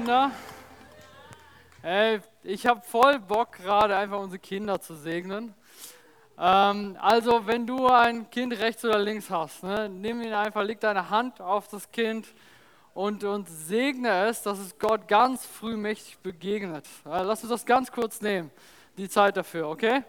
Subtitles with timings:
[0.00, 0.30] Kinder.
[1.82, 5.52] Ey, ich habe voll Bock gerade einfach unsere Kinder zu segnen.
[6.38, 10.80] Ähm, also wenn du ein Kind rechts oder links hast, ne, nimm ihn einfach, leg
[10.80, 12.28] deine Hand auf das Kind
[12.94, 16.86] und, und segne es, dass es Gott ganz früh mächtig begegnet.
[17.04, 18.50] Also lass uns das ganz kurz nehmen,
[18.96, 20.02] die Zeit dafür, okay?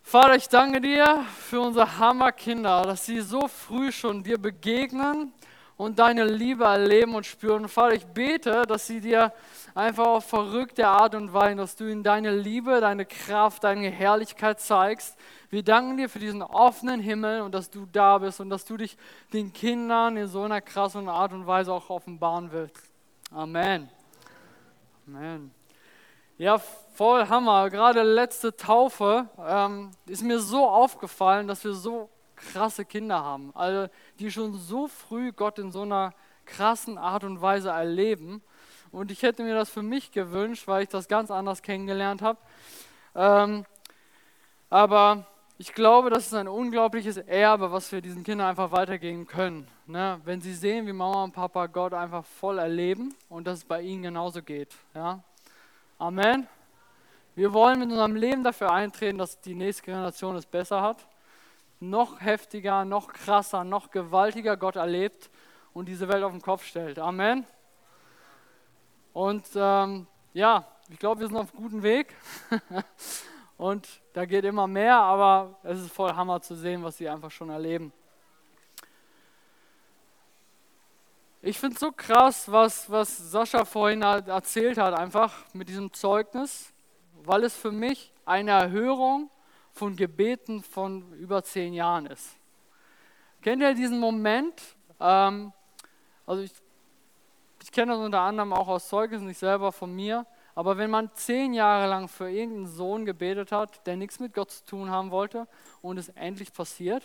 [0.00, 5.32] Vater, ich danke dir für unsere Hammerkinder, dass sie so früh schon dir begegnen
[5.76, 7.64] und deine Liebe erleben und spüren.
[7.64, 9.32] Und Vater, ich bete, dass sie dir
[9.74, 14.60] einfach auf verrückte Art und Weise, dass du ihnen deine Liebe, deine Kraft, deine Herrlichkeit
[14.60, 15.16] zeigst.
[15.50, 18.76] Wir danken dir für diesen offenen Himmel und dass du da bist und dass du
[18.76, 18.96] dich
[19.32, 22.82] den Kindern in so einer krassen Art und Weise auch offenbaren willst.
[23.30, 23.88] Amen.
[25.06, 25.50] Amen.
[26.38, 27.70] Ja, voll Hammer.
[27.70, 32.08] Gerade letzte Taufe ähm, ist mir so aufgefallen, dass wir so
[32.52, 36.12] krasse Kinder haben, also die schon so früh Gott in so einer
[36.46, 38.42] krassen Art und Weise erleben.
[38.92, 42.38] Und ich hätte mir das für mich gewünscht, weil ich das ganz anders kennengelernt habe.
[43.14, 43.64] Ähm,
[44.70, 45.26] aber
[45.58, 49.68] ich glaube, das ist ein unglaubliches Erbe, was wir diesen Kindern einfach weitergeben können.
[49.86, 50.20] Ne?
[50.24, 53.82] Wenn sie sehen, wie Mama und Papa Gott einfach voll erleben und dass es bei
[53.82, 54.74] ihnen genauso geht.
[54.94, 55.20] Ja?
[55.98, 56.46] Amen.
[57.34, 61.06] Wir wollen mit unserem Leben dafür eintreten, dass die nächste Generation es besser hat
[61.80, 65.30] noch heftiger, noch krasser, noch gewaltiger Gott erlebt
[65.72, 66.98] und diese Welt auf den Kopf stellt.
[66.98, 67.44] Amen.
[69.12, 72.14] Und ähm, ja, ich glaube, wir sind auf guten Weg.
[73.56, 77.30] und da geht immer mehr, aber es ist voll Hammer zu sehen, was sie einfach
[77.30, 77.92] schon erleben.
[81.42, 86.72] Ich finde es so krass, was, was Sascha vorhin erzählt hat, einfach mit diesem Zeugnis,
[87.22, 89.30] weil es für mich eine Erhörung
[89.76, 92.38] von Gebeten von über zehn Jahren ist.
[93.42, 94.54] Kennt ihr diesen Moment?
[94.98, 95.52] Ähm,
[96.24, 96.52] also ich,
[97.62, 101.10] ich kenne das unter anderem auch aus Zeugnissen, nicht selber von mir, aber wenn man
[101.14, 105.10] zehn Jahre lang für irgendeinen Sohn gebetet hat, der nichts mit Gott zu tun haben
[105.10, 105.46] wollte
[105.82, 107.02] und es endlich passiert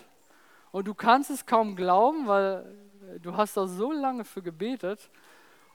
[0.71, 2.73] und du kannst es kaum glauben, weil
[3.21, 5.09] du hast da so lange für gebetet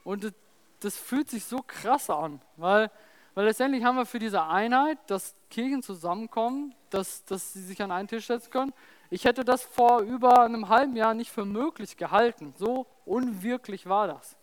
[0.02, 0.32] und
[0.80, 2.90] das fühlt sich so krass an, weil
[3.36, 7.91] weil letztendlich haben wir für diese Einheit, dass Kirchen zusammenkommen, dass, dass sie sich an
[7.91, 8.72] einen Tisch setzen können.
[9.10, 12.54] Ich hätte das vor über einem halben Jahr nicht für möglich gehalten.
[12.56, 14.38] So unwirklich war das.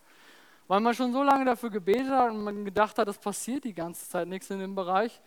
[0.68, 3.74] Weil man schon so lange dafür gebetet hat und man gedacht hat, es passiert die
[3.74, 5.20] ganze Zeit nichts in dem Bereich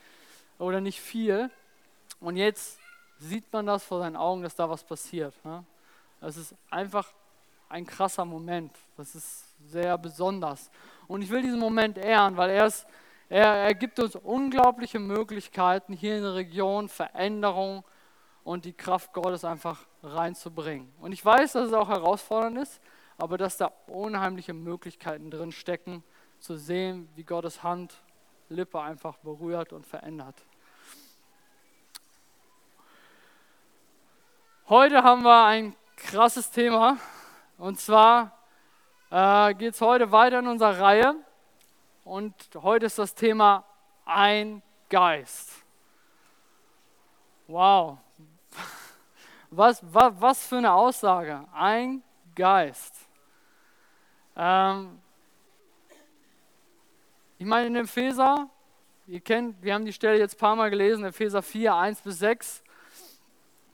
[0.60, 1.50] oder nicht viel.
[2.21, 2.78] Und jetzt
[3.19, 5.34] sieht man das vor seinen Augen, dass da was passiert.
[6.21, 7.12] Es ist einfach
[7.69, 8.71] ein krasser Moment.
[8.97, 10.71] Das ist sehr besonders.
[11.09, 12.87] Und ich will diesen Moment ehren, weil er ist
[13.28, 17.84] er, er gibt uns unglaubliche Möglichkeiten, hier in der Region Veränderung
[18.44, 20.92] und die Kraft Gottes einfach reinzubringen.
[21.00, 22.81] Und ich weiß, dass es auch herausfordernd ist,
[23.19, 26.04] aber dass da unheimliche Möglichkeiten drin stecken,
[26.38, 27.94] zu sehen, wie Gottes Hand
[28.48, 30.36] Lippe einfach berührt und verändert.
[34.69, 36.98] Heute haben wir ein krasses Thema
[37.59, 38.38] und zwar
[39.10, 41.16] äh, geht es heute weiter in unserer Reihe
[42.06, 43.65] und heute ist das Thema
[44.05, 45.50] ein Geist.
[47.49, 47.99] Wow,
[49.50, 52.05] was, was, was für eine Aussage, ein
[52.37, 52.95] Geist.
[54.37, 55.00] Ähm,
[57.39, 58.49] ich meine, in Epheser,
[59.09, 62.21] ihr kennt, wir haben die Stelle jetzt ein paar Mal gelesen, Epheser 4, 1 bis
[62.21, 62.62] 6,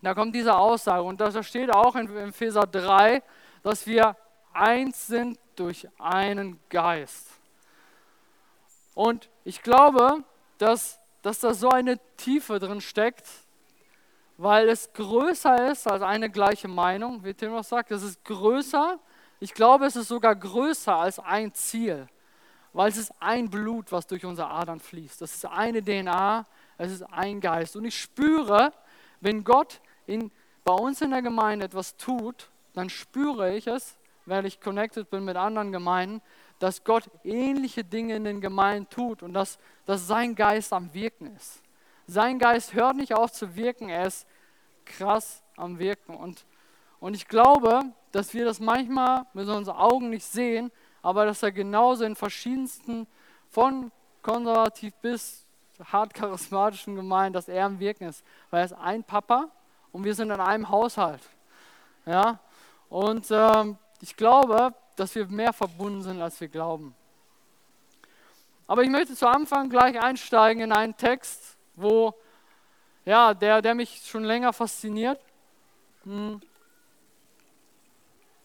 [0.00, 3.22] da kommt diese Aussage und da steht auch in Epheser 3,
[3.62, 4.16] dass wir
[4.54, 7.41] eins sind durch einen Geist.
[8.94, 10.24] Und ich glaube,
[10.58, 13.26] dass, dass da so eine Tiefe drin steckt,
[14.36, 17.90] weil es größer ist als eine gleiche Meinung, wie Tim auch sagt.
[17.90, 18.98] Es ist größer.
[19.40, 22.08] Ich glaube, es ist sogar größer als ein Ziel,
[22.72, 25.20] weil es ist ein Blut, was durch unsere Adern fließt.
[25.20, 26.46] Das ist eine DNA,
[26.78, 27.76] es ist ein Geist.
[27.76, 28.72] Und ich spüre,
[29.20, 30.30] wenn Gott in,
[30.64, 33.96] bei uns in der Gemeinde etwas tut, dann spüre ich es,
[34.26, 36.22] weil ich connected bin mit anderen Gemeinden,
[36.62, 41.34] dass Gott ähnliche Dinge in den Gemeinden tut und dass, dass sein Geist am Wirken
[41.34, 41.60] ist.
[42.06, 44.28] Sein Geist hört nicht auf zu wirken, er ist
[44.84, 46.14] krass am Wirken.
[46.14, 46.46] Und,
[47.00, 47.82] und ich glaube,
[48.12, 50.70] dass wir das manchmal mit unseren Augen nicht sehen,
[51.02, 53.08] aber dass er genauso in verschiedensten,
[53.50, 53.90] von
[54.22, 55.44] konservativ bis
[55.90, 58.24] hart charismatischen Gemeinden, dass er am Wirken ist.
[58.50, 59.48] Weil er ist ein Papa
[59.90, 61.22] und wir sind in einem Haushalt.
[62.06, 62.38] Ja?
[62.88, 66.94] Und ähm, ich glaube, dass wir mehr verbunden sind, als wir glauben.
[68.66, 72.14] Aber ich möchte zu Anfang gleich einsteigen in einen Text, wo,
[73.04, 75.20] ja, der, der mich schon länger fasziniert.
[76.04, 76.40] Hm.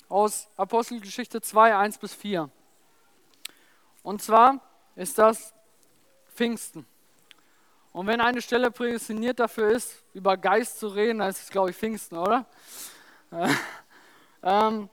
[0.09, 2.49] Aus Apostelgeschichte 2, 1 bis 4.
[4.03, 4.61] Und zwar
[4.95, 5.53] ist das
[6.33, 6.85] Pfingsten.
[7.91, 11.71] Und wenn eine Stelle prädestiniert dafür ist, über Geist zu reden, dann ist es, glaube
[11.71, 12.45] ich, Pfingsten, oder?
[14.43, 14.89] ähm,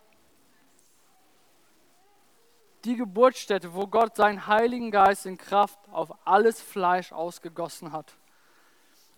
[2.84, 8.14] die Geburtsstätte, wo Gott seinen Heiligen Geist in Kraft auf alles Fleisch ausgegossen hat.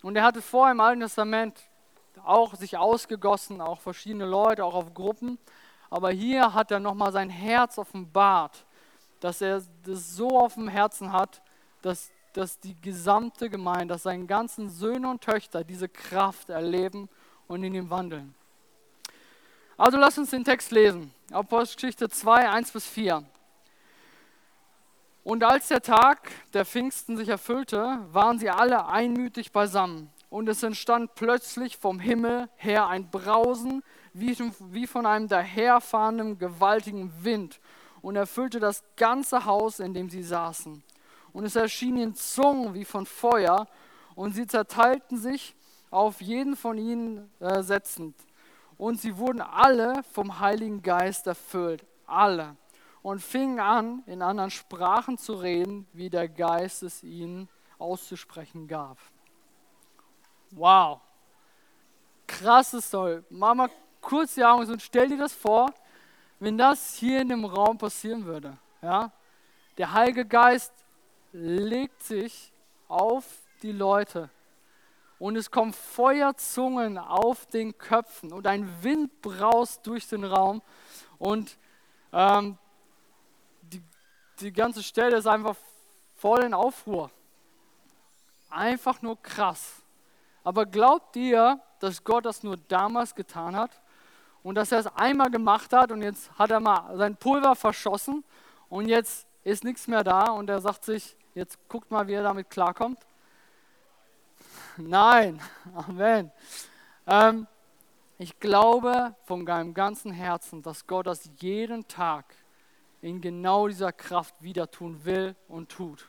[0.02, 1.60] Und er hatte vor im Alten Testament
[2.24, 5.38] auch sich ausgegossen, auch verschiedene Leute, auch auf Gruppen.
[5.90, 8.64] Aber hier hat er nochmal sein Herz offenbart,
[9.20, 11.42] dass er das so auf dem Herzen hat,
[11.82, 17.08] dass, dass die gesamte Gemeinde, dass seine ganzen Söhne und Töchter diese Kraft erleben
[17.48, 18.34] und in ihm wandeln.
[19.76, 21.12] Also lass uns den Text lesen.
[21.30, 23.24] Apostelgeschichte 2, 1 bis 4.
[25.26, 30.08] Und als der Tag der Pfingsten sich erfüllte, waren sie alle einmütig beisammen.
[30.30, 33.82] Und es entstand plötzlich vom Himmel her ein Brausen
[34.12, 37.58] wie von einem daherfahrenden gewaltigen Wind
[38.02, 40.84] und erfüllte das ganze Haus, in dem sie saßen.
[41.32, 43.66] Und es erschien ihnen Zungen wie von Feuer
[44.14, 45.56] und sie zerteilten sich
[45.90, 48.14] auf jeden von ihnen äh, setzend.
[48.78, 52.54] Und sie wurden alle vom Heiligen Geist erfüllt, alle,
[53.06, 57.48] und fingen an, in anderen Sprachen zu reden, wie der Geist es ihnen
[57.78, 58.98] auszusprechen gab.
[60.50, 61.00] Wow,
[62.26, 63.22] krasses Story.
[63.30, 63.68] Mama
[64.00, 65.72] kurz die Augen und stell dir das vor,
[66.40, 68.58] wenn das hier in dem Raum passieren würde.
[68.82, 69.12] Ja?
[69.78, 70.72] Der Heilige Geist
[71.30, 72.52] legt sich
[72.88, 73.24] auf
[73.62, 74.30] die Leute
[75.20, 80.60] und es kommen Feuerzungen auf den Köpfen und ein Wind braust durch den Raum
[81.18, 81.56] und
[82.12, 82.58] ähm,
[84.40, 85.56] die ganze Stelle ist einfach
[86.16, 87.10] voll in Aufruhr.
[88.50, 89.82] Einfach nur krass.
[90.44, 93.70] Aber glaubt ihr, dass Gott das nur damals getan hat?
[94.46, 98.22] und dass er es einmal gemacht hat und jetzt hat er mal sein Pulver verschossen
[98.68, 102.22] und jetzt ist nichts mehr da und er sagt sich, jetzt guckt mal, wie er
[102.22, 103.04] damit klarkommt.
[104.76, 105.42] Nein,
[105.74, 106.30] Amen.
[107.08, 107.48] Ähm,
[108.18, 112.26] ich glaube von meinem ganzen Herzen, dass Gott das jeden Tag
[113.00, 116.08] in genau dieser Kraft wieder tun will und tut.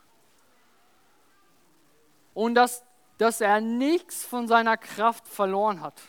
[2.34, 2.84] Und dass,
[3.18, 6.02] dass er nichts von seiner Kraft verloren hat.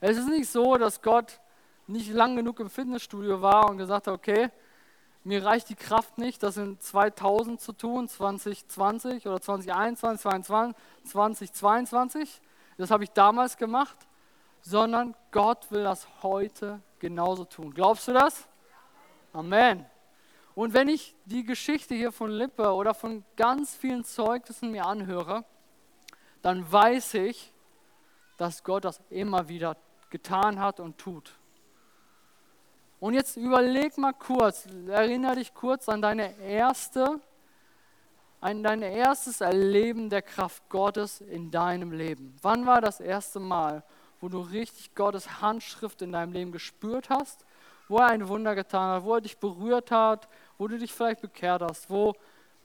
[0.00, 1.40] Es ist nicht so, dass Gott
[1.86, 4.50] nicht lang genug im Fitnessstudio war und gesagt hat, okay,
[5.22, 12.40] mir reicht die Kraft nicht, das in 2000 zu tun, 2020 oder 2021, 2022, 2022.
[12.78, 13.96] Das habe ich damals gemacht,
[14.62, 17.74] sondern Gott will das heute genauso tun.
[17.74, 18.48] Glaubst du das?
[19.32, 19.84] Amen.
[20.54, 25.44] Und wenn ich die Geschichte hier von Lippe oder von ganz vielen Zeugnissen mir anhöre,
[26.42, 27.52] dann weiß ich,
[28.36, 29.76] dass Gott das immer wieder
[30.08, 31.38] getan hat und tut.
[32.98, 37.20] Und jetzt überleg mal kurz, erinnere dich kurz an deine erste,
[38.40, 42.36] an dein erstes Erleben der Kraft Gottes in deinem Leben.
[42.42, 43.84] Wann war das erste Mal,
[44.20, 47.46] wo du richtig Gottes Handschrift in deinem Leben gespürt hast,
[47.90, 51.20] wo er ein Wunder getan hat, wo er dich berührt hat, wo du dich vielleicht
[51.20, 52.14] bekehrt hast, wo,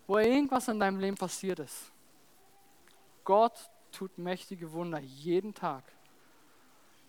[0.05, 1.91] wo irgendwas in deinem Leben passiert ist?
[3.23, 5.83] Gott tut mächtige Wunder jeden Tag.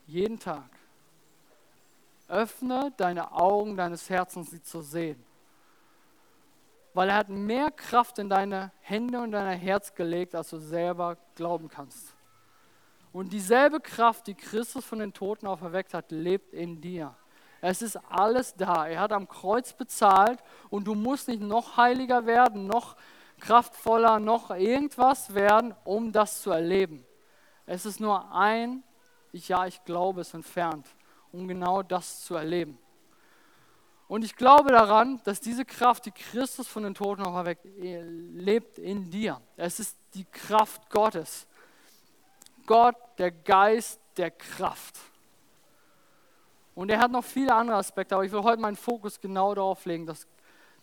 [0.06, 0.70] Jeden Tag.
[2.26, 5.22] Öffne deine Augen deines Herzens, sie zu sehen.
[6.94, 11.18] Weil er hat mehr Kraft in deine Hände und dein Herz gelegt, als du selber
[11.34, 12.14] glauben kannst.
[13.12, 17.14] Und dieselbe Kraft, die Christus von den Toten auferweckt hat, lebt in dir.
[17.60, 18.86] Es ist alles da.
[18.86, 22.96] Er hat am Kreuz bezahlt und du musst nicht noch heiliger werden, noch
[23.40, 27.04] kraftvoller, noch irgendwas werden, um das zu erleben.
[27.66, 28.82] Es ist nur ein,
[29.32, 30.86] ich, ja, ich glaube es entfernt
[31.36, 32.78] um genau das zu erleben.
[34.08, 38.78] Und ich glaube daran, dass diese Kraft, die Christus von den Toten auch erweckt, lebt
[38.78, 39.40] in dir.
[39.56, 41.46] Es ist die Kraft Gottes.
[42.66, 44.96] Gott, der Geist der Kraft.
[46.76, 49.86] Und er hat noch viele andere Aspekte, aber ich will heute meinen Fokus genau darauf
[49.86, 50.28] legen, dass,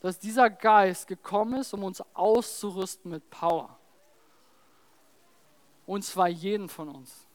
[0.02, 3.78] dass dieser Geist gekommen ist, um uns auszurüsten mit Power.
[5.86, 7.28] Und zwar jeden von uns.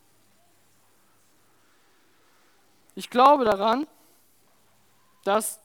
[2.96, 3.86] Ich glaube daran,
[5.22, 5.60] dass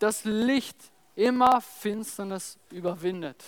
[0.00, 0.76] das Licht
[1.14, 3.44] immer Finsternis überwindet.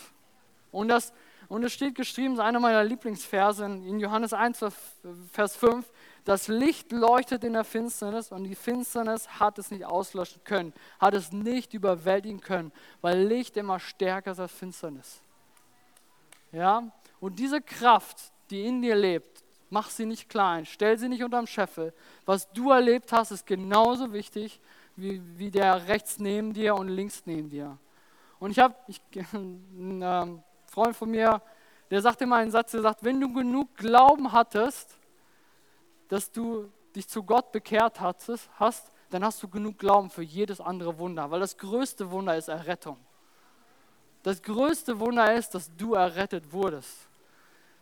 [0.70, 1.12] Und das,
[1.48, 4.64] und es steht geschrieben, das ist einer meiner Lieblingsverse in Johannes 1,
[5.32, 5.84] Vers 5,
[6.28, 11.14] das Licht leuchtet in der Finsternis und die Finsternis hat es nicht auslöschen können, hat
[11.14, 12.70] es nicht überwältigen können,
[13.00, 15.22] weil Licht immer stärker ist als Finsternis.
[16.52, 16.82] Ja?
[17.18, 18.18] Und diese Kraft,
[18.50, 21.94] die in dir lebt, mach sie nicht klein, stell sie nicht unterm Scheffel.
[22.26, 24.60] Was du erlebt hast, ist genauso wichtig
[24.96, 27.78] wie, wie der rechts neben dir und links neben dir.
[28.38, 28.74] Und ich habe
[29.32, 31.40] einen ähm, Freund von mir,
[31.90, 34.97] der sagt immer einen Satz, der sagt, wenn du genug Glauben hattest,
[36.08, 40.98] dass du dich zu Gott bekehrt hast, dann hast du genug Glauben für jedes andere
[40.98, 42.98] Wunder, weil das größte Wunder ist Errettung.
[44.22, 47.08] Das größte Wunder ist, dass du errettet wurdest.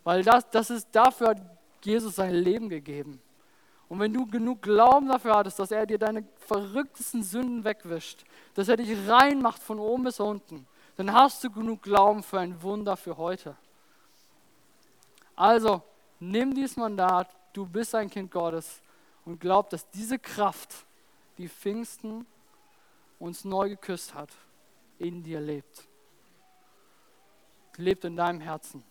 [0.04, 1.40] Weil das, das ist, dafür hat
[1.83, 3.21] Jesus sein Leben gegeben.
[3.88, 8.68] Und wenn du genug Glauben dafür hattest, dass er dir deine verrücktesten Sünden wegwischt, dass
[8.68, 10.66] er dich reinmacht von oben bis unten,
[10.97, 13.56] dann hast du genug Glauben für ein Wunder für heute.
[15.37, 15.83] Also,
[16.18, 18.82] nimm dieses Mandat, du bist ein Kind Gottes
[19.25, 20.86] und glaub, dass diese Kraft,
[21.38, 22.26] die Pfingsten
[23.18, 24.30] uns neu geküsst hat,
[24.98, 25.88] in dir lebt.
[27.76, 28.82] Lebt in deinem Herzen.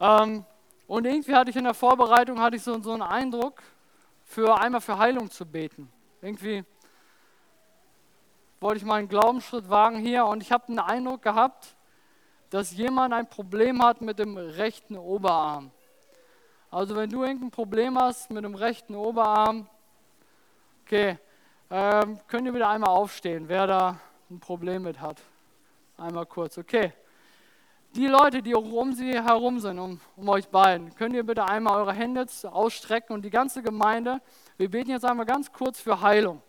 [0.00, 0.44] Ähm,
[0.86, 3.62] und irgendwie hatte ich in der Vorbereitung hatte ich so, so einen Eindruck,
[4.24, 5.92] für einmal für Heilung zu beten.
[6.22, 6.64] Irgendwie
[8.60, 11.74] wollte ich mal einen Glaubensschritt wagen hier und ich habe den Eindruck gehabt,
[12.50, 15.70] dass jemand ein Problem hat mit dem rechten Oberarm.
[16.70, 19.68] Also wenn du irgendein Problem hast mit dem rechten Oberarm,
[20.84, 21.18] okay,
[21.70, 25.20] ähm, könnt ihr wieder einmal aufstehen, wer da ein Problem mit hat.
[25.96, 26.92] Einmal kurz, okay.
[27.96, 31.78] Die Leute, die um sie herum sind, um, um euch beiden, könnt ihr bitte einmal
[31.80, 34.20] eure Hände ausstrecken und die ganze Gemeinde,
[34.56, 36.40] wir beten jetzt einmal ganz kurz für Heilung.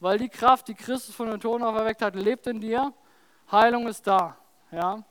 [0.00, 2.92] Weil die Kraft, die Christus von den Toten auferweckt hat, lebt in dir.
[3.50, 4.36] Heilung ist da.
[4.72, 5.04] Ja?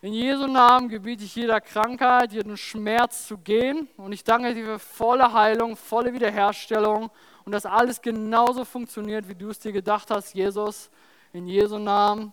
[0.00, 3.88] In Jesu Namen gebiete ich jeder Krankheit, jeden Schmerz zu gehen.
[3.96, 7.10] Und ich danke dir für volle Heilung, volle Wiederherstellung
[7.44, 10.88] und dass alles genauso funktioniert, wie du es dir gedacht hast, Jesus.
[11.32, 12.32] In Jesu Namen.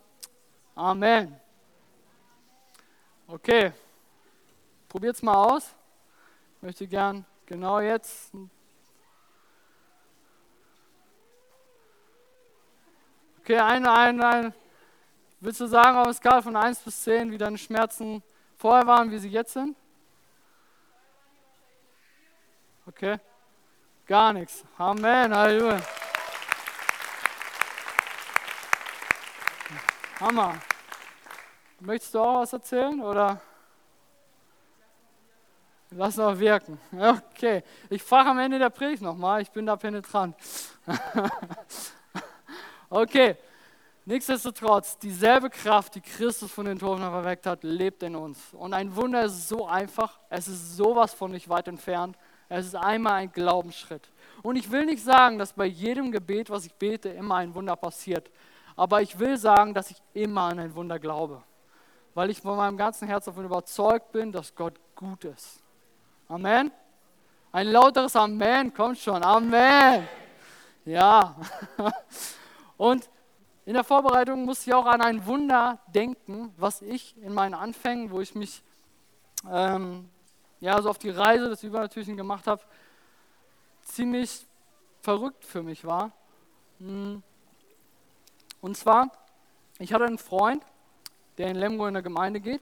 [0.75, 1.39] Amen.
[3.27, 3.71] Okay,
[4.87, 5.73] probiert es mal aus.
[6.57, 8.31] Ich möchte gern genau jetzt.
[13.39, 14.53] Okay, ein, ein, ein.
[15.45, 18.23] Willst du sagen, auf einer Skala von 1 bis 10, wie deine Schmerzen
[18.57, 19.77] vorher waren, wie sie jetzt sind?
[22.87, 23.19] Okay.
[24.07, 24.65] Gar nichts.
[24.75, 25.35] Amen.
[25.35, 25.79] Halleluja.
[30.19, 30.55] Hammer.
[31.79, 33.39] Möchtest du auch was erzählen oder?
[35.91, 36.79] Lass noch wirken.
[36.91, 37.63] Okay.
[37.91, 39.43] Ich frage am Ende der Predigt nochmal.
[39.43, 40.35] Ich bin da penetrant.
[42.89, 43.37] okay.
[44.05, 48.53] Nichtsdestotrotz, dieselbe Kraft, die Christus von den Toten erweckt hat, lebt in uns.
[48.53, 50.19] Und ein Wunder ist so einfach.
[50.29, 52.15] Es ist sowas von nicht weit entfernt.
[52.47, 54.11] Es ist einmal ein Glaubensschritt.
[54.43, 57.75] Und ich will nicht sagen, dass bei jedem Gebet, was ich bete, immer ein Wunder
[57.75, 58.29] passiert.
[58.75, 61.41] Aber ich will sagen, dass ich immer an ein Wunder glaube
[62.15, 65.61] weil ich von meinem ganzen Herzen davon überzeugt bin, dass Gott gut ist.
[66.29, 66.71] Amen.
[67.51, 69.21] Ein lauteres Amen kommt schon.
[69.21, 70.07] Amen.
[70.85, 71.35] Ja.
[72.77, 73.09] Und
[73.65, 78.11] in der Vorbereitung musste ich auch an ein Wunder denken, was ich in meinen Anfängen,
[78.11, 78.61] wo ich mich
[79.49, 80.07] ähm,
[80.59, 82.61] ja, so auf die Reise des Übernatürlichen gemacht habe,
[83.81, 84.45] ziemlich
[85.01, 86.11] verrückt für mich war.
[86.79, 87.23] Hm.
[88.61, 89.11] Und zwar,
[89.79, 90.63] ich hatte einen Freund,
[91.37, 92.61] der in Lemgo in der Gemeinde geht.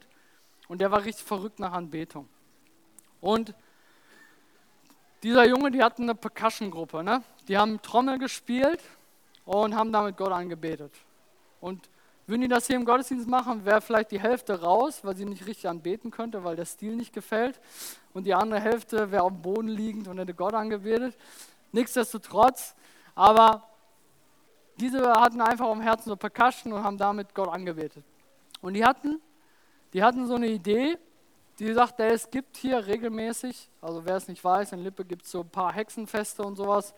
[0.68, 2.30] Und der war richtig verrückt nach Anbetung.
[3.22, 3.54] Und
[5.22, 7.04] dieser Junge, die hatten eine Percussion-Gruppe.
[7.04, 7.24] Ne?
[7.48, 8.80] Die haben Trommel gespielt
[9.46, 10.94] und haben damit Gott angebetet.
[11.62, 11.90] Und
[12.26, 15.46] würden die das hier im Gottesdienst machen, wäre vielleicht die Hälfte raus, weil sie nicht
[15.46, 17.60] richtig anbeten könnte, weil der Stil nicht gefällt.
[18.14, 21.18] Und die andere Hälfte wäre auf dem Boden liegend und hätte Gott angebetet.
[21.74, 22.76] Nichtsdestotrotz,
[23.14, 23.64] aber
[24.80, 28.04] diese hatten einfach am Herzen so Percussion und haben damit Gott angebetet.
[28.62, 29.20] Und die hatten,
[29.92, 30.98] die hatten so eine Idee,
[31.60, 35.32] die sagte, es gibt hier regelmäßig, also wer es nicht weiß, in Lippe gibt es
[35.32, 36.94] so ein paar Hexenfeste und sowas,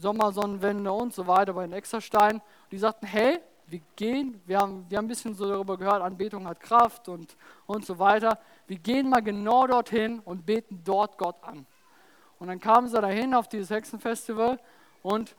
[0.00, 2.40] Sommersonnenwende und so weiter bei den Exerstein.
[2.70, 6.46] Die sagten, hey, wir gehen, wir haben, wir haben ein bisschen so darüber gehört, Anbetung
[6.48, 8.38] hat Kraft und, und so weiter.
[8.66, 11.66] Wir gehen mal genau dorthin und beten dort Gott an.
[12.38, 14.58] Und dann kamen sie dahin auf dieses Hexenfestival
[15.02, 15.36] und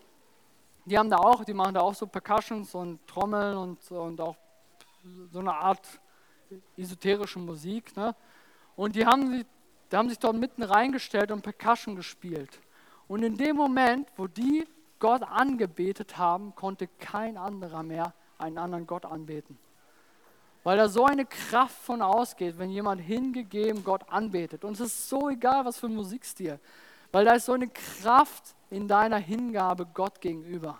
[0.86, 4.36] die haben da auch, die machen da auch so Percussions und Trommeln und, und auch
[5.32, 5.86] so eine Art
[6.78, 7.96] esoterische Musik.
[7.96, 8.16] Ne?
[8.76, 9.46] Und die haben,
[9.92, 12.60] die haben sich dort mitten reingestellt und Percussion gespielt.
[13.12, 14.66] Und in dem Moment, wo die
[14.98, 19.60] Gott angebetet haben, konnte kein anderer mehr einen anderen Gott anbeten.
[20.64, 24.64] Weil da so eine Kraft von ausgeht, wenn jemand hingegeben Gott anbetet.
[24.64, 26.58] Und es ist so egal, was für ein Musikstil.
[27.12, 30.80] Weil da ist so eine Kraft in deiner Hingabe Gott gegenüber.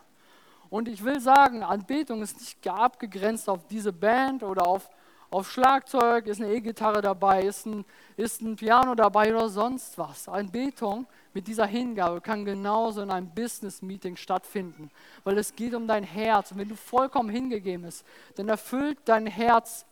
[0.70, 4.90] Und ich will sagen, Anbetung ist nicht abgegrenzt auf diese Band oder auf,
[5.32, 7.84] auf Schlagzeug, ist eine E-Gitarre dabei, ist ein,
[8.16, 10.30] ist ein Piano dabei oder sonst was.
[10.30, 14.90] Anbetung mit dieser Hingabe kann genauso in einem Business-Meeting stattfinden,
[15.24, 16.52] weil es geht um dein Herz.
[16.52, 19.86] Und wenn du vollkommen hingegeben bist, dann erfüllt dein Herz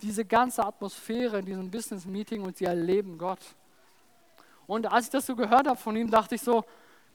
[0.00, 3.40] diese ganze Atmosphäre in diesem Business-Meeting und sie erleben Gott.
[4.66, 6.64] Und als ich das so gehört habe von ihm, dachte ich so,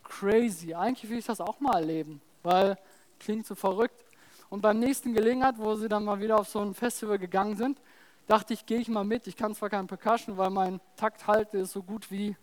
[0.03, 2.77] crazy, eigentlich will ich das auch mal erleben, weil
[3.20, 4.03] klingt so verrückt.
[4.50, 7.80] Und beim nächsten Gelegenheit, wo sie dann mal wieder auf so ein Festival gegangen sind,
[8.27, 9.27] dachte ich, gehe ich mal mit.
[9.27, 12.36] Ich kann zwar kein Percussion, weil mein Takthalt ist so gut wie,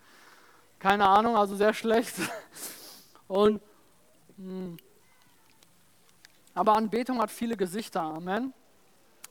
[0.81, 2.17] keine Ahnung, also sehr schlecht.
[3.29, 3.63] Und,
[4.37, 4.77] hm.
[6.55, 8.53] aber Anbetung hat viele Gesichter, Amen.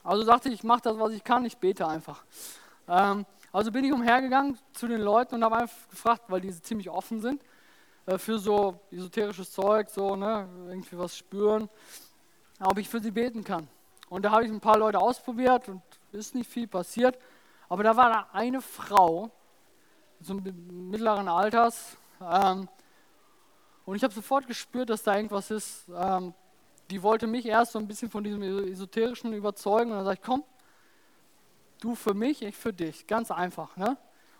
[0.02, 2.24] Also dachte ich, ich mache das, was ich kann, ich bete einfach.
[2.88, 6.88] Ähm, also bin ich umhergegangen zu den Leuten und habe einfach gefragt, weil die ziemlich
[6.88, 7.42] offen sind,
[8.06, 11.68] äh, für so esoterisches Zeug, so, ne, irgendwie was spüren,
[12.60, 13.68] ob ich für sie beten kann.
[14.08, 17.18] Und da habe ich ein paar Leute ausprobiert und ist nicht viel passiert.
[17.68, 19.30] Aber da war da eine Frau,
[20.20, 22.68] so mittleren Alters, ähm,
[23.84, 25.88] und ich habe sofort gespürt, dass da irgendwas ist.
[25.92, 26.34] Ähm,
[26.90, 29.90] die wollte mich erst so ein bisschen von diesem Esoterischen überzeugen.
[29.90, 30.44] Und dann sage ich, komm,
[31.80, 33.06] du für mich, ich für dich.
[33.06, 33.76] Ganz einfach.
[33.76, 33.96] Ne?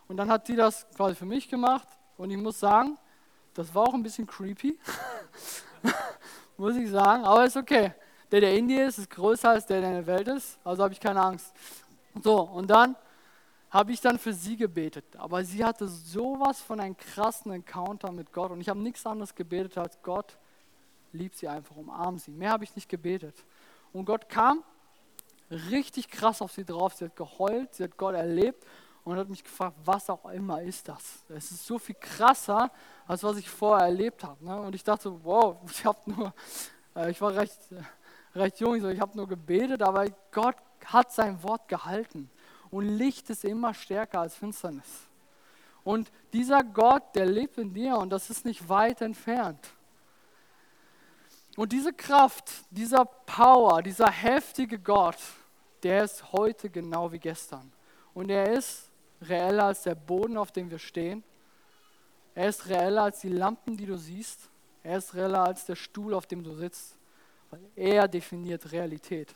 [0.07, 1.87] Und dann hat sie das quasi für mich gemacht.
[2.17, 2.97] Und ich muss sagen,
[3.53, 4.79] das war auch ein bisschen creepy,
[6.57, 7.93] muss ich sagen, aber ist okay.
[8.31, 10.83] Der, der in dir ist, ist größer als der, der in der Welt ist, also
[10.83, 11.53] habe ich keine Angst.
[12.23, 12.95] So, und dann
[13.71, 15.05] habe ich dann für sie gebetet.
[15.17, 19.33] Aber sie hatte sowas von einem krassen Encounter mit Gott und ich habe nichts anderes
[19.33, 20.37] gebetet als Gott
[21.13, 22.31] liebt sie einfach, umarm sie.
[22.31, 23.45] Mehr habe ich nicht gebetet.
[23.93, 24.63] Und Gott kam
[25.49, 26.93] richtig krass auf sie drauf.
[26.93, 28.65] Sie hat geheult, sie hat Gott erlebt
[29.03, 31.23] und hat mich gefragt, was auch immer ist das.
[31.29, 32.71] Es ist so viel krasser,
[33.07, 34.43] als was ich vorher erlebt habe.
[34.45, 34.59] Ne?
[34.61, 36.33] Und ich dachte, wow, ich habe nur,
[36.95, 41.41] äh, ich war recht, äh, recht jung, ich, habe nur gebetet, aber Gott hat sein
[41.43, 42.29] Wort gehalten.
[42.71, 45.07] Und Licht ist immer stärker als Finsternis.
[45.83, 49.73] Und dieser Gott, der lebt in dir und das ist nicht weit entfernt.
[51.57, 55.17] Und diese Kraft, dieser Power, dieser heftige Gott,
[55.83, 57.73] der ist heute genau wie gestern.
[58.13, 58.89] Und er ist
[59.21, 61.23] reeller als der Boden, auf dem wir stehen.
[62.35, 64.49] Er ist reeller als die Lampen, die du siehst.
[64.83, 66.97] Er ist reeller als der Stuhl, auf dem du sitzt.
[67.49, 69.35] Weil er definiert Realität.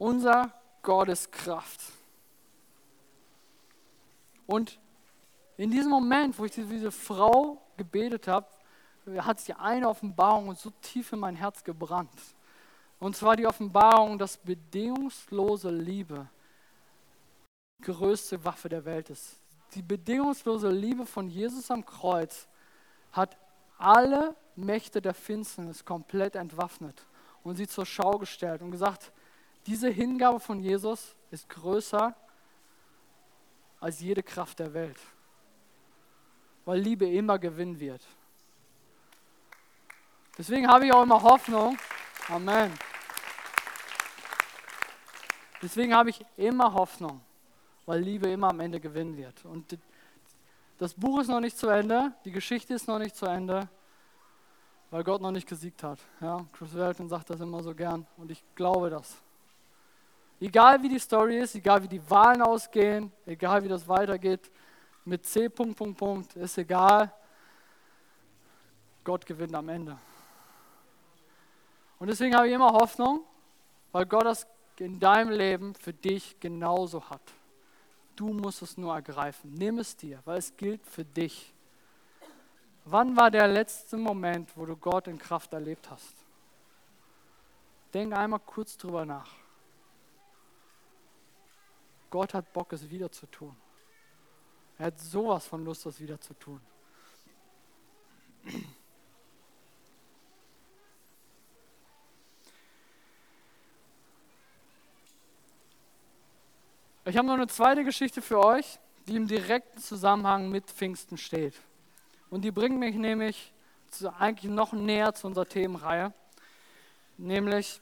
[0.00, 1.78] Unser Gott ist Kraft.
[4.46, 4.80] Und
[5.58, 8.46] in diesem Moment, wo ich diese Frau gebetet habe,
[9.18, 12.18] hat sich eine Offenbarung so tief in mein Herz gebrannt.
[12.98, 16.26] Und zwar die Offenbarung, dass bedingungslose Liebe
[17.78, 19.36] die größte Waffe der Welt ist.
[19.74, 22.48] Die bedingungslose Liebe von Jesus am Kreuz
[23.12, 23.36] hat
[23.76, 27.04] alle Mächte der Finsternis komplett entwaffnet
[27.42, 29.12] und sie zur Schau gestellt und gesagt,
[29.66, 32.14] diese Hingabe von Jesus ist größer
[33.80, 34.98] als jede Kraft der Welt,
[36.64, 38.06] weil Liebe immer gewinnen wird.
[40.36, 41.76] Deswegen habe ich auch immer Hoffnung.
[42.28, 42.72] Amen.
[45.62, 47.20] Deswegen habe ich immer Hoffnung,
[47.84, 49.44] weil Liebe immer am Ende gewinnen wird.
[49.44, 49.78] Und
[50.78, 53.68] das Buch ist noch nicht zu Ende, die Geschichte ist noch nicht zu Ende,
[54.90, 55.98] weil Gott noch nicht gesiegt hat.
[56.20, 59.22] Ja, Chris Welton sagt das immer so gern und ich glaube das.
[60.40, 64.50] Egal wie die Story ist, egal wie die Wahlen ausgehen, egal wie das weitergeht,
[65.04, 65.50] mit C.
[65.50, 67.12] Punkt, Punkt, Punkt, ist egal.
[69.04, 69.98] Gott gewinnt am Ende.
[71.98, 73.24] Und deswegen habe ich immer Hoffnung,
[73.92, 74.46] weil Gott das
[74.78, 77.20] in deinem Leben für dich genauso hat.
[78.16, 79.52] Du musst es nur ergreifen.
[79.52, 81.52] Nimm es dir, weil es gilt für dich.
[82.86, 86.14] Wann war der letzte Moment, wo du Gott in Kraft erlebt hast?
[87.92, 89.30] Denk einmal kurz drüber nach.
[92.10, 93.56] Gott hat Bock, es wieder zu tun.
[94.78, 96.60] Er hat sowas von Lust, es wieder zu tun.
[107.04, 111.54] Ich habe noch eine zweite Geschichte für euch, die im direkten Zusammenhang mit Pfingsten steht.
[112.30, 113.52] Und die bringt mich nämlich
[113.90, 116.12] zu, eigentlich noch näher zu unserer Themenreihe.
[117.16, 117.80] Nämlich,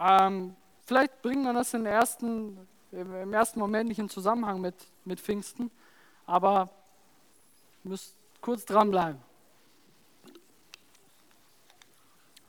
[0.00, 0.56] ähm,
[0.88, 4.74] vielleicht bringt man das ersten, im ersten Moment nicht in Zusammenhang mit,
[5.04, 5.70] mit Pfingsten,
[6.24, 6.70] aber
[7.84, 9.20] müsst kurz dranbleiben.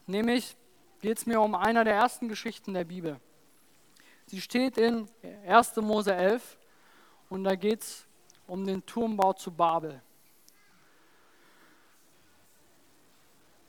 [0.08, 0.56] Nämlich
[1.02, 3.20] geht es mir um einer der ersten Geschichten der Bibel.
[4.28, 5.10] Sie steht in
[5.46, 5.76] 1.
[5.78, 6.58] Mose 11
[7.30, 8.06] und da geht es
[8.48, 10.02] um den Turmbau zu Babel.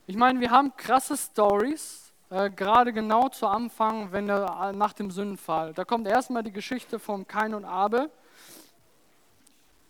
[0.07, 2.00] Ich meine, wir haben krasse Stories,
[2.31, 5.73] äh, gerade genau zu Anfang, wenn der, nach dem Sündenfall.
[5.73, 8.09] Da kommt erstmal die Geschichte von Kain und Abel.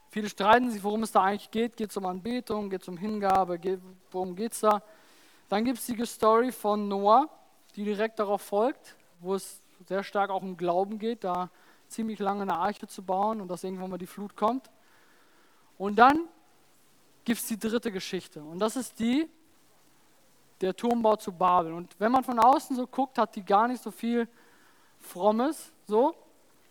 [0.09, 1.77] Viele streiten sich, worum es da eigentlich geht.
[1.77, 4.81] Geht es um Anbetung, geht es um Hingabe, geht, worum geht es da?
[5.49, 7.29] Dann gibt es die Story von Noah,
[7.75, 11.51] die direkt darauf folgt, wo es sehr stark auch um Glauben geht, da
[11.89, 14.71] ziemlich lange eine Arche zu bauen und dass irgendwann mal die Flut kommt.
[15.77, 16.27] Und dann
[17.23, 19.29] gibt es die dritte Geschichte und das ist die,
[20.61, 21.73] der Turmbau zu Babel.
[21.73, 24.27] Und wenn man von außen so guckt, hat die gar nicht so viel
[24.99, 26.13] Frommes, so,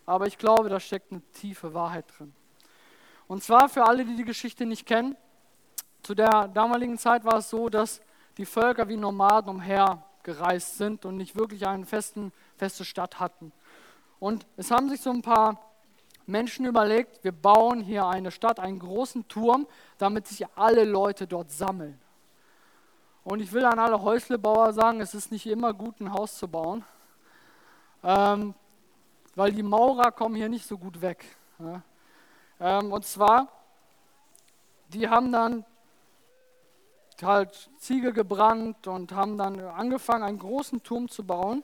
[0.07, 2.33] aber ich glaube, da steckt eine tiefe Wahrheit drin.
[3.26, 5.16] Und zwar für alle, die die Geschichte nicht kennen,
[6.03, 8.00] zu der damaligen Zeit war es so, dass
[8.38, 13.53] die Völker wie Nomaden umhergereist sind und nicht wirklich eine feste Stadt hatten.
[14.18, 15.61] Und es haben sich so ein paar
[16.26, 19.66] Menschen überlegt, wir bauen hier eine Stadt, einen großen Turm,
[19.98, 22.00] damit sich alle Leute dort sammeln.
[23.24, 26.48] Und ich will an alle Häuslebauer sagen, es ist nicht immer gut, ein Haus zu
[26.48, 26.85] bauen,
[28.02, 28.54] ähm,
[29.35, 31.24] weil die Maurer kommen hier nicht so gut weg.
[31.59, 31.83] Ja.
[32.61, 33.48] Ähm, und zwar,
[34.88, 35.64] die haben dann
[37.22, 41.62] halt Ziegel gebrannt und haben dann angefangen, einen großen Turm zu bauen,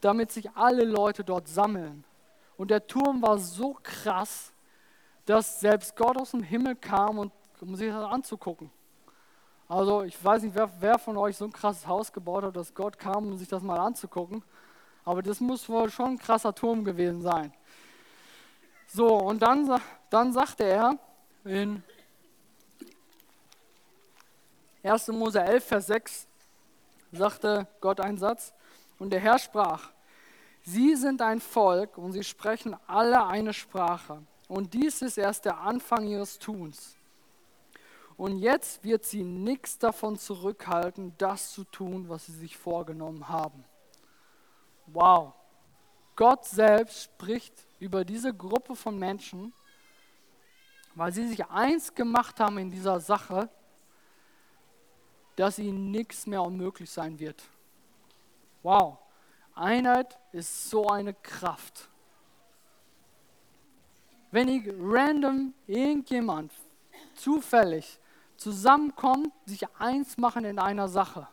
[0.00, 2.04] damit sich alle Leute dort sammeln.
[2.56, 4.52] Und der Turm war so krass,
[5.26, 8.70] dass selbst Gott aus dem Himmel kam, und, um sich das anzugucken.
[9.68, 12.74] Also ich weiß nicht, wer, wer von euch so ein krasses Haus gebaut hat, dass
[12.74, 14.42] Gott kam, um sich das mal anzugucken.
[15.04, 17.52] Aber das muss wohl schon ein krasser Turm gewesen sein.
[18.88, 20.98] So, und dann, dann sagte er
[21.44, 21.82] in
[24.82, 25.08] 1.
[25.08, 26.28] Mose 11, Vers 6,
[27.12, 28.52] sagte Gott einen Satz,
[28.98, 29.90] und der Herr sprach,
[30.68, 34.20] Sie sind ein Volk und sie sprechen alle eine Sprache.
[34.48, 36.95] Und dies ist erst der Anfang ihres Tuns.
[38.16, 43.64] Und jetzt wird sie nichts davon zurückhalten, das zu tun, was sie sich vorgenommen haben.
[44.86, 45.34] Wow.
[46.14, 49.52] Gott selbst spricht über diese Gruppe von Menschen,
[50.94, 53.50] weil sie sich eins gemacht haben in dieser Sache,
[55.36, 57.42] dass ihnen nichts mehr unmöglich sein wird.
[58.62, 58.96] Wow.
[59.54, 61.90] Einheit ist so eine Kraft.
[64.30, 66.52] Wenn ich random irgendjemand
[67.14, 67.98] zufällig
[68.36, 71.28] zusammenkommen, sich eins machen in einer Sache,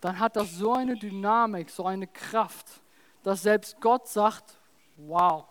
[0.00, 2.66] dann hat das so eine Dynamik, so eine Kraft,
[3.22, 4.58] dass selbst Gott sagt,
[4.96, 5.44] wow,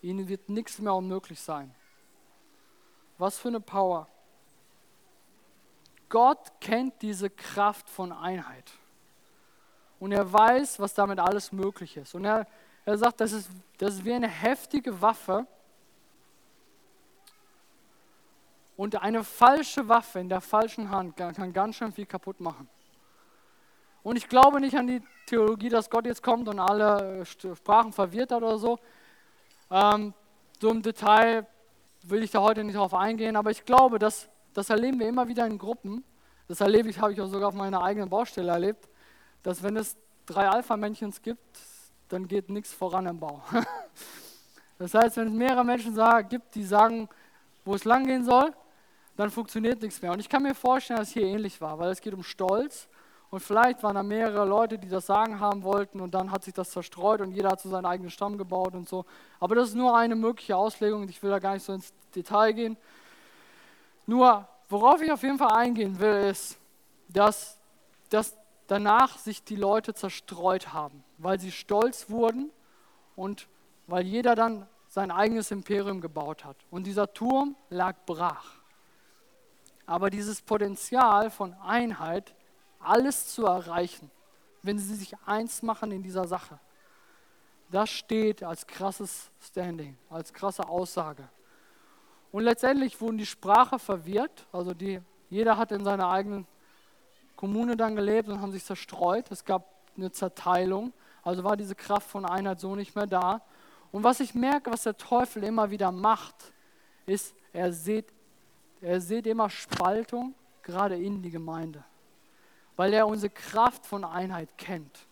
[0.00, 1.74] ihnen wird nichts mehr unmöglich sein.
[3.18, 4.08] Was für eine Power.
[6.08, 8.70] Gott kennt diese Kraft von Einheit.
[9.98, 12.14] Und er weiß, was damit alles möglich ist.
[12.14, 12.46] Und er,
[12.84, 15.46] er sagt, das ist, das ist wie eine heftige Waffe,
[18.76, 22.68] Und eine falsche Waffe in der falschen Hand kann ganz schön viel kaputt machen.
[24.02, 27.92] Und ich glaube nicht an die Theologie, dass Gott jetzt kommt und alle äh, Sprachen
[27.92, 28.78] verwirrt hat oder so.
[29.70, 30.12] Ähm,
[30.60, 31.46] so im Detail
[32.02, 35.26] will ich da heute nicht drauf eingehen, aber ich glaube, dass, das erleben wir immer
[35.26, 36.04] wieder in Gruppen.
[36.48, 38.88] Das erlebe ich, habe ich auch sogar auf meiner eigenen Baustelle erlebt,
[39.42, 41.58] dass wenn es drei Alpha-Männchen gibt,
[42.08, 43.42] dann geht nichts voran im Bau.
[44.76, 45.96] Das heißt, wenn es mehrere Menschen
[46.28, 47.08] gibt, die sagen,
[47.64, 48.52] wo es lang gehen soll,
[49.16, 50.12] dann funktioniert nichts mehr.
[50.12, 52.88] Und ich kann mir vorstellen, dass es hier ähnlich war, weil es geht um Stolz.
[53.30, 56.54] Und vielleicht waren da mehrere Leute, die das Sagen haben wollten und dann hat sich
[56.54, 59.04] das zerstreut und jeder hat so seinen eigenen Stamm gebaut und so.
[59.40, 61.92] Aber das ist nur eine mögliche Auslegung und ich will da gar nicht so ins
[62.14, 62.76] Detail gehen.
[64.06, 66.58] Nur, worauf ich auf jeden Fall eingehen will, ist,
[67.08, 67.58] dass,
[68.08, 68.36] dass
[68.68, 72.50] danach sich die Leute zerstreut haben, weil sie stolz wurden
[73.16, 73.48] und
[73.86, 76.56] weil jeder dann sein eigenes Imperium gebaut hat.
[76.70, 78.53] Und dieser Turm lag brach.
[79.86, 82.34] Aber dieses Potenzial von Einheit,
[82.78, 84.10] alles zu erreichen,
[84.62, 86.58] wenn sie sich eins machen in dieser Sache,
[87.70, 91.28] das steht als krasses Standing, als krasse Aussage.
[92.30, 96.46] Und letztendlich wurden die Sprache verwirrt, also die, jeder hat in seiner eigenen
[97.36, 99.30] Kommune dann gelebt und haben sich zerstreut.
[99.30, 100.92] Es gab eine Zerteilung,
[101.22, 103.42] also war diese Kraft von Einheit so nicht mehr da.
[103.92, 106.52] Und was ich merke, was der Teufel immer wieder macht,
[107.06, 108.12] ist, er sieht
[108.84, 111.84] er sieht immer Spaltung, gerade in die Gemeinde,
[112.76, 115.06] weil er unsere Kraft von Einheit kennt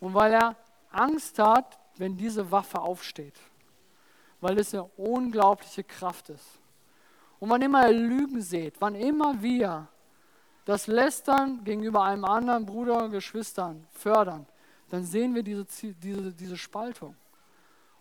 [0.00, 0.56] und weil er
[0.90, 3.38] Angst hat, wenn diese Waffe aufsteht,
[4.40, 6.60] weil es eine unglaubliche Kraft ist.
[7.38, 9.88] Und wann immer ihr Lügen seht, wann immer wir
[10.64, 14.46] das Lästern gegenüber einem anderen Bruder und Geschwistern fördern,
[14.90, 17.16] dann sehen wir diese, diese, diese Spaltung.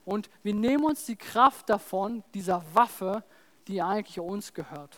[0.03, 3.23] Und wir nehmen uns die Kraft davon, dieser Waffe,
[3.67, 4.97] die eigentlich uns gehört.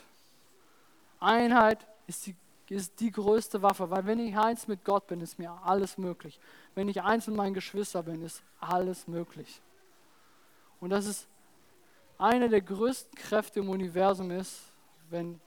[1.20, 2.36] Einheit ist die,
[2.70, 6.40] ist die größte Waffe, weil wenn ich eins mit Gott bin, ist mir alles möglich.
[6.76, 9.62] Wenn ich eins mit meinen Geschwistern bin, ist alles möglich.
[10.80, 11.28] Und das ist
[12.18, 14.60] eine der größten Kräfte im Universum ist,
[15.10, 15.40] wenn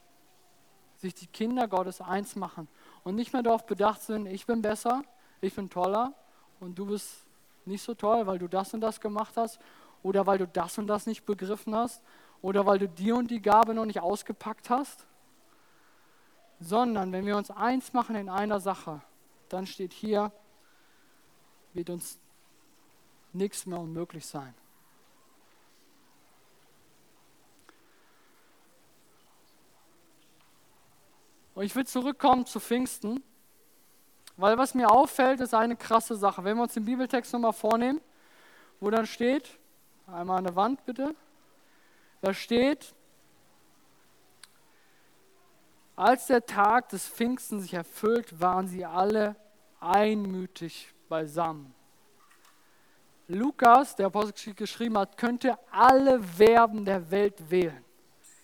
[0.97, 2.67] sich die Kinder Gottes eins machen
[3.03, 5.03] und nicht mehr darauf bedacht sind, ich bin besser,
[5.41, 6.13] ich bin toller
[6.59, 7.25] und du bist
[7.65, 9.59] nicht so toll, weil du das und das gemacht hast
[10.03, 12.01] oder weil du das und das nicht begriffen hast
[12.41, 15.05] oder weil du die und die Gabe noch nicht ausgepackt hast,
[16.59, 19.01] sondern wenn wir uns eins machen in einer Sache,
[19.49, 20.31] dann steht hier,
[21.73, 22.19] wird uns
[23.33, 24.53] nichts mehr unmöglich sein.
[31.53, 33.23] Und ich will zurückkommen zu Pfingsten,
[34.37, 36.43] weil was mir auffällt, ist eine krasse Sache.
[36.43, 38.01] Wenn wir uns den Bibeltext nochmal vornehmen,
[38.79, 39.59] wo dann steht,
[40.07, 41.13] einmal an der Wand bitte,
[42.21, 42.93] da steht,
[45.95, 49.35] als der Tag des Pfingsten sich erfüllt, waren sie alle
[49.79, 51.73] einmütig beisammen.
[53.27, 57.83] Lukas, der Apostel geschrieben hat, könnte alle Verben der Welt wählen.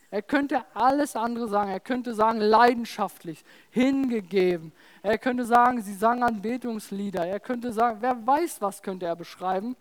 [0.10, 1.70] Er könnte alles andere sagen.
[1.70, 4.72] Er könnte sagen leidenschaftlich, hingegeben.
[5.02, 7.26] Er könnte sagen, sie sangen Anbetungslieder.
[7.26, 9.76] Er könnte sagen, wer weiß, was könnte er beschreiben,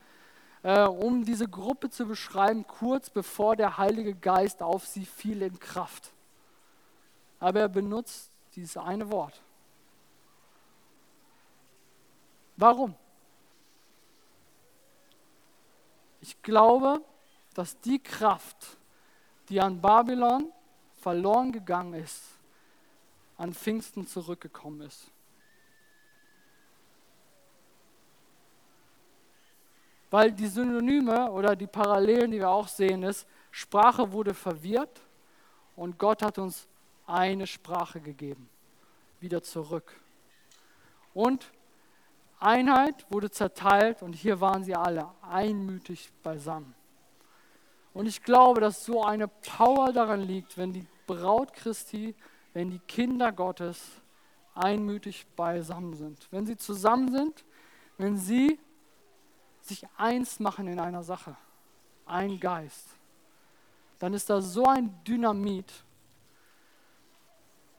[0.66, 5.61] äh, um diese Gruppe zu beschreiben, kurz bevor der Heilige Geist auf sie fiel in
[5.61, 6.12] Kraft.
[7.38, 9.40] Aber er benutzt dieses eine Wort.
[12.57, 12.96] Warum?
[16.20, 17.00] Ich glaube,
[17.55, 18.76] dass die Kraft,
[19.48, 20.52] die an Babylon
[21.00, 22.24] verloren gegangen ist,
[23.37, 25.12] an Pfingsten zurückgekommen ist.
[30.16, 35.02] Weil die Synonyme oder die Parallelen, die wir auch sehen, ist, Sprache wurde verwirrt
[35.76, 36.66] und Gott hat uns
[37.07, 38.48] eine Sprache gegeben,
[39.20, 40.00] wieder zurück.
[41.12, 41.52] Und
[42.40, 46.74] Einheit wurde zerteilt und hier waren sie alle einmütig beisammen.
[47.92, 52.14] Und ich glaube, dass so eine Power daran liegt, wenn die Braut Christi,
[52.55, 53.83] wenn die Kinder Gottes
[54.55, 56.26] einmütig beisammen sind.
[56.31, 57.44] Wenn sie zusammen sind,
[57.98, 58.59] wenn sie
[59.68, 61.37] sich eins machen in einer Sache,
[62.07, 62.88] ein Geist,
[63.98, 65.72] dann ist da so ein Dynamit,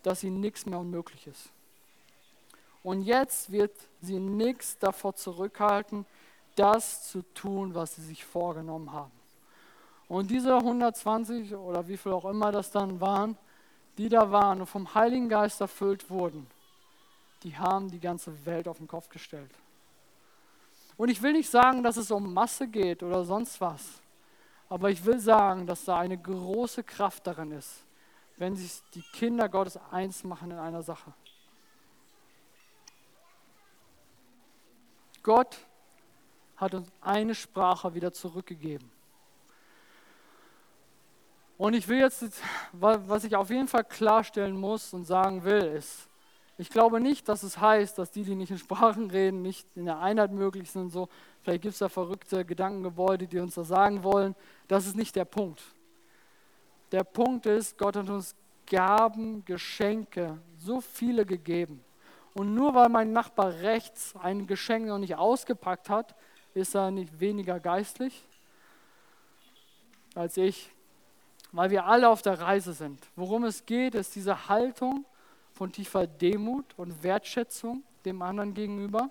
[0.04, 1.50] dass ihnen nichts mehr unmöglich ist.
[2.84, 6.06] Und jetzt wird sie nichts davor zurückhalten,
[6.56, 9.12] das zu tun, was sie sich vorgenommen haben.
[10.08, 13.38] Und diese 120 oder wie viel auch immer das dann waren,
[13.97, 16.47] die da waren und vom Heiligen Geist erfüllt wurden,
[17.43, 19.52] die haben die ganze Welt auf den Kopf gestellt.
[20.97, 24.01] Und ich will nicht sagen, dass es um Masse geht oder sonst was,
[24.67, 27.83] aber ich will sagen, dass da eine große Kraft darin ist,
[28.38, 31.13] wenn sich die Kinder Gottes eins machen in einer Sache.
[35.21, 35.57] Gott
[36.55, 38.89] hat uns eine Sprache wieder zurückgegeben.
[41.57, 46.07] Und ich will jetzt, was ich auf jeden Fall klarstellen muss und sagen will, ist,
[46.58, 49.86] ich glaube nicht, dass es heißt, dass die, die nicht in Sprachen reden, nicht in
[49.86, 50.91] der Einheit möglich sind.
[50.91, 51.10] So.
[51.41, 54.36] Vielleicht gibt es da verrückte Gedankengebäude, die uns das sagen wollen.
[54.67, 55.62] Das ist nicht der Punkt.
[56.91, 61.84] Der Punkt ist, Gott hat uns Gaben, Geschenke, so viele gegeben.
[62.34, 66.15] Und nur weil mein Nachbar rechts ein Geschenk noch nicht ausgepackt hat,
[66.54, 68.28] ist er nicht weniger geistlich
[70.17, 70.72] als ich
[71.54, 73.00] weil wir alle auf der Reise sind.
[73.15, 75.06] Worum es geht, ist diese Haltung
[75.58, 79.10] von tiefer Demut und Wertschätzung dem anderen gegenüber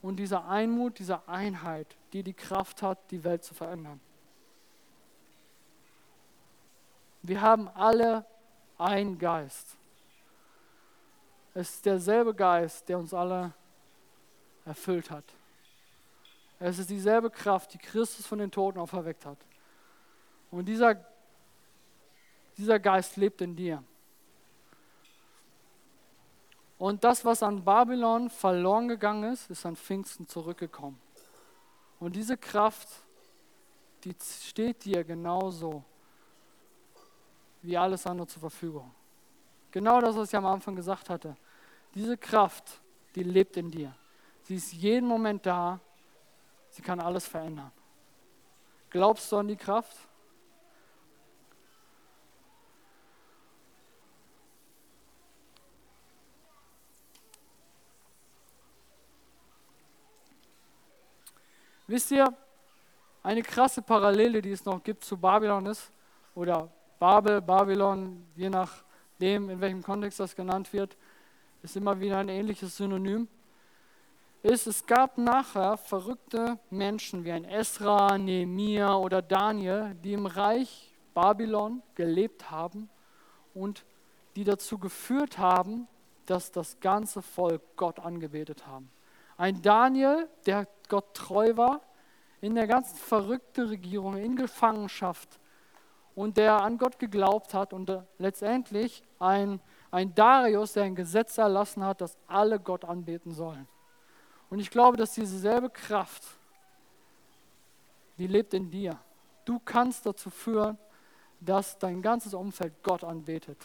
[0.00, 4.00] und dieser Einmut, dieser Einheit, die die Kraft hat, die Welt zu verändern.
[7.22, 8.26] Wir haben alle
[8.78, 9.76] einen Geist.
[11.54, 13.52] Es ist derselbe Geist, der uns alle
[14.64, 15.24] erfüllt hat.
[16.58, 19.38] Es ist dieselbe Kraft, die Christus von den Toten auferweckt hat.
[20.50, 21.04] Und dieser
[22.56, 23.82] dieser Geist lebt in dir.
[26.82, 31.00] Und das, was an Babylon verloren gegangen ist, ist an Pfingsten zurückgekommen.
[32.00, 32.88] Und diese Kraft,
[34.02, 35.84] die steht dir genauso
[37.62, 38.92] wie alles andere zur Verfügung.
[39.70, 41.36] Genau das, was ich am Anfang gesagt hatte.
[41.94, 42.80] Diese Kraft,
[43.14, 43.94] die lebt in dir.
[44.42, 45.78] Sie ist jeden Moment da.
[46.70, 47.70] Sie kann alles verändern.
[48.90, 49.96] Glaubst du an die Kraft?
[61.92, 62.32] Wisst ihr,
[63.22, 65.92] eine krasse Parallele, die es noch gibt zu Babylon ist,
[66.34, 70.96] oder Babel, Babylon, je nachdem, in welchem Kontext das genannt wird,
[71.62, 73.28] ist immer wieder ein ähnliches Synonym,
[74.42, 80.94] ist, es gab nachher verrückte Menschen wie ein Esra, Nehemiah oder Daniel, die im Reich
[81.12, 82.88] Babylon gelebt haben
[83.52, 83.84] und
[84.34, 85.86] die dazu geführt haben,
[86.24, 88.90] dass das ganze Volk Gott angebetet haben.
[89.36, 91.80] Ein Daniel, der Gott treu war,
[92.42, 95.40] in der ganzen verrückten Regierung, in Gefangenschaft
[96.14, 99.58] und der an Gott geglaubt hat und letztendlich ein,
[99.90, 103.66] ein Darius, der ein Gesetz erlassen hat, dass alle Gott anbeten sollen.
[104.50, 106.24] Und ich glaube, dass diese selbe Kraft,
[108.18, 108.98] die lebt in dir.
[109.46, 110.76] Du kannst dazu führen,
[111.40, 113.56] dass dein ganzes Umfeld Gott anbetet.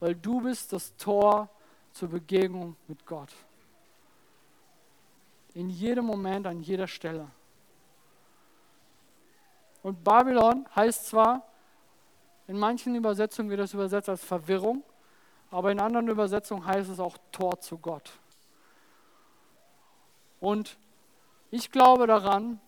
[0.00, 1.50] Weil du bist das Tor
[1.92, 3.34] zur Begegnung mit Gott.
[5.58, 7.26] In jedem Moment, an jeder Stelle.
[9.82, 11.48] Und Babylon heißt zwar,
[12.46, 14.84] in manchen Übersetzungen wird das übersetzt als Verwirrung,
[15.50, 18.12] aber in anderen Übersetzungen heißt es auch Tor zu Gott.
[20.38, 20.78] Und
[21.50, 22.60] ich glaube daran,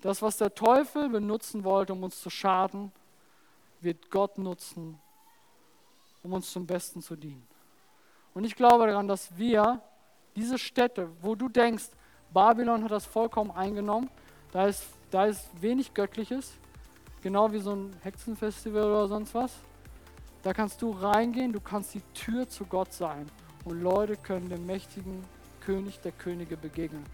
[0.00, 2.92] dass was der Teufel benutzen wollte, um uns zu schaden,
[3.82, 4.98] wird Gott nutzen,
[6.22, 7.46] um uns zum Besten zu dienen.
[8.32, 9.82] Und ich glaube daran, dass wir
[10.36, 11.84] diese Städte, wo du denkst,
[12.32, 14.10] Babylon hat das vollkommen eingenommen,
[14.52, 16.52] da ist, da ist wenig Göttliches,
[17.22, 19.52] genau wie so ein Hexenfestival oder sonst was,
[20.42, 23.26] da kannst du reingehen, du kannst die Tür zu Gott sein
[23.64, 25.24] und Leute können dem mächtigen
[25.60, 27.04] König der Könige begegnen.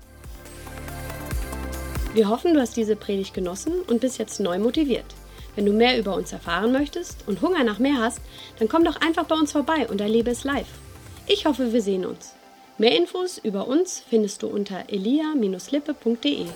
[2.13, 5.15] Wir hoffen, du hast diese Predigt genossen und bist jetzt neu motiviert.
[5.55, 8.21] Wenn du mehr über uns erfahren möchtest und Hunger nach mehr hast,
[8.59, 10.67] dann komm doch einfach bei uns vorbei und erlebe es live.
[11.27, 12.35] Ich hoffe, wir sehen uns.
[12.81, 16.47] Mehr Infos über uns findest du unter elia-lippe.de.